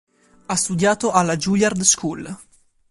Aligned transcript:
Ha 0.47 0.55
studiato 0.55 1.11
alla 1.11 1.37
Juilliard 1.37 1.79
School. 1.81 2.35